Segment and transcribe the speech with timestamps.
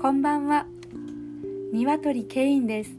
[0.00, 0.64] こんばんは。
[1.74, 2.92] 鶏ケインです。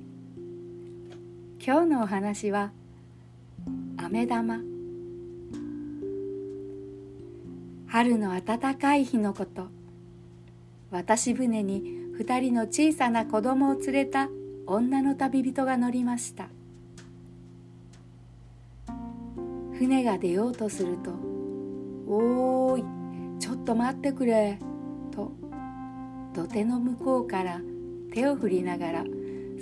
[1.60, 2.72] 今日のお話は
[3.98, 4.60] 飴玉。
[7.88, 9.70] 春の暖かい日のこと。
[10.92, 11.82] 渡し船に
[12.20, 14.30] 二人の小さな子供を連れた
[14.68, 16.50] 女の旅人が乗りました。
[19.74, 21.10] 船が出ようとすると
[22.08, 24.60] 「おーいちょっと待ってくれ」
[25.10, 25.32] と
[26.34, 27.62] 土手の向こうから
[28.14, 29.04] 手を振りながら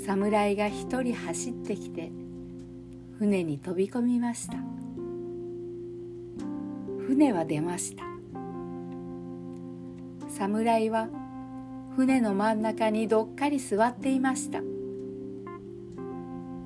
[0.05, 2.11] 侍が一人走ってきて
[3.17, 4.57] 船に飛び込みました。
[7.05, 8.03] 船は出ました。
[10.29, 11.09] 侍は
[11.95, 14.61] 船の真ん中にどっかり座っていました。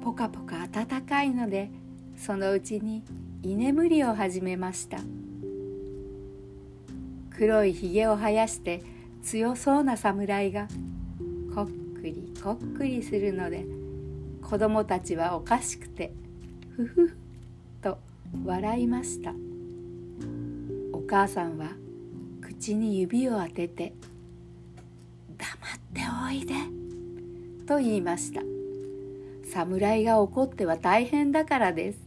[0.03, 1.71] ポカポカ暖かいので
[2.17, 3.03] そのうちに
[3.41, 4.99] 居眠りを始めました。
[7.31, 8.83] 黒いひげを生やして
[9.23, 10.67] 強そうな侍が
[11.55, 13.65] こっくりこっくりするので
[14.41, 16.11] 子供たちはおかしくて
[16.75, 17.17] ふふふ
[17.81, 17.97] と
[18.45, 19.33] 笑いました。
[20.91, 21.69] お母さんは
[22.41, 23.93] 口に指を当てて
[25.37, 26.53] 「黙っておいで」
[27.65, 28.41] と言いました。
[29.45, 31.99] 侍が怒っては大変だからです。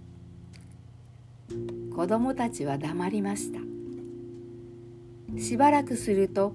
[1.94, 3.60] 子供たちは黙りました。
[5.40, 6.52] しばらくすると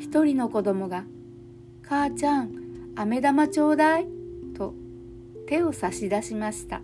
[0.00, 1.04] 一人の子供が
[1.86, 2.50] 「母ちゃん
[2.96, 4.08] 飴玉ちょうだい」
[4.56, 4.74] と
[5.46, 6.80] 手を差し出しました。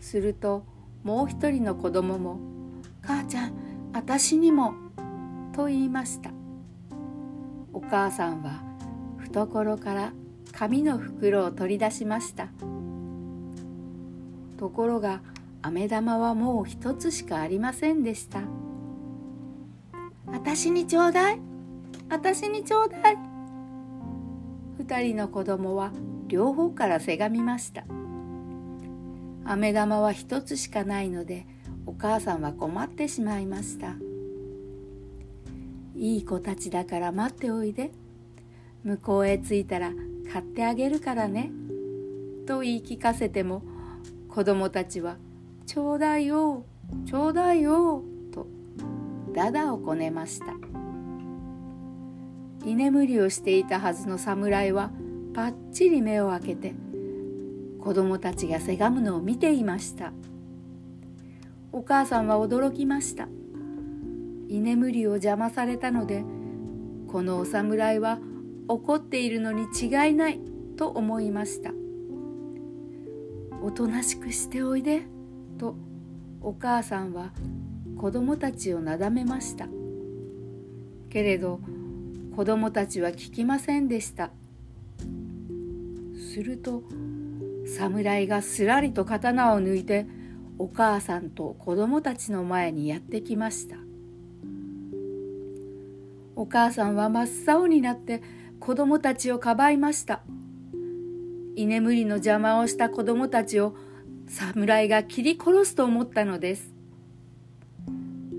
[0.00, 0.64] すると
[1.04, 2.40] もう一人の子供も
[3.04, 3.52] 「母ちゃん
[3.92, 4.72] 私にも」
[5.52, 6.30] と言いました。
[7.74, 8.62] お母さんは
[9.18, 10.14] 懐から
[10.52, 12.48] 紙の袋を取り出しました。
[14.56, 15.20] ところが
[15.60, 18.40] 飴玉はもう一つしかありませんでした。
[20.26, 21.40] 私にちょうだい。
[22.08, 23.18] 私にちょうだい。
[24.78, 25.92] 二人の子供は
[26.28, 27.84] 両方からせがみました。
[29.44, 31.46] 飴玉は一つしかないので
[31.86, 33.96] お母さんは困ってしまいました。
[35.96, 37.90] いい子たちだから待っておいで。
[38.84, 39.92] 向こうへ着いたら
[40.32, 41.52] 買ってあげるからね。
[42.46, 43.62] と言い聞かせても
[44.28, 45.16] 子供たちは
[45.66, 46.64] 「ちょうだいよ
[47.06, 48.02] ちょうだいよ」
[49.34, 50.54] ダダをこねました。
[52.64, 54.90] 居眠りをしていたはずの侍は
[55.34, 56.74] ぱっちり目を開けて
[57.80, 60.12] 子供たちがせがむのを見ていました。
[61.72, 63.28] お母さんは驚きました。
[64.48, 66.24] 居眠りを邪魔されたので
[67.08, 68.18] このお侍は
[68.68, 70.40] 怒っているのに違いない
[70.76, 71.72] と思いました。
[73.62, 75.02] おとなしくしておいで
[75.58, 75.76] と
[76.40, 77.32] お母さんは
[78.02, 79.68] 子供たちをなだめました。
[81.08, 81.60] けれど
[82.34, 84.32] 子供たちは聞きませんでした。
[86.34, 86.82] すると
[87.64, 90.08] 侍がすらりと刀を抜いて
[90.58, 93.76] お母さんと子供たちの前にやってきました。
[96.34, 98.20] お母さんは真っ青になって
[98.58, 100.24] 子供たちをかばいました。
[101.54, 103.76] 居眠りの邪魔をした子供たちを
[104.26, 106.81] 侍が切り殺すと思ったのです。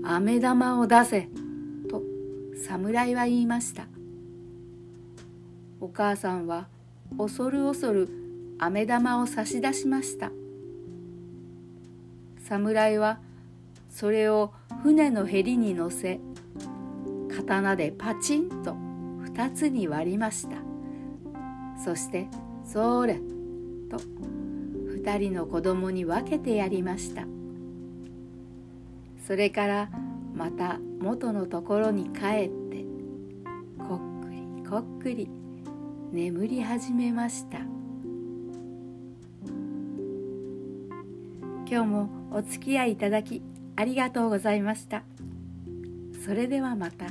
[0.06, 1.28] 飴玉を出せ
[1.88, 2.02] と
[2.66, 3.86] 侍は言いました。
[5.80, 6.68] お母さんは
[7.16, 8.08] 恐る恐る
[8.58, 10.30] 飴玉を差し出しました。
[12.46, 13.18] 侍は
[13.88, 16.20] それを船のへりに乗せ
[17.34, 18.76] 刀でパチンと
[19.22, 20.56] 二つに割りました。
[21.82, 22.28] そして
[22.64, 23.14] 「それ」
[23.88, 23.98] と
[24.86, 27.26] 二人の子供に分けてやりました。
[29.26, 29.88] それから
[30.34, 32.84] また元のところに帰って
[33.78, 35.28] こっくりこっくり
[36.12, 37.58] 眠り始めました
[41.66, 43.42] 今日もお付き合いいただき
[43.76, 45.02] ありがとうございました
[46.24, 47.06] それではまた。